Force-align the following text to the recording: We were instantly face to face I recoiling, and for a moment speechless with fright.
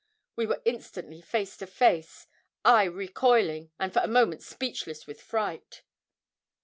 We 0.35 0.47
were 0.47 0.63
instantly 0.65 1.21
face 1.21 1.55
to 1.57 1.67
face 1.67 2.25
I 2.65 2.85
recoiling, 2.85 3.69
and 3.79 3.93
for 3.93 3.99
a 3.99 4.07
moment 4.07 4.41
speechless 4.41 5.05
with 5.05 5.21
fright. 5.21 5.83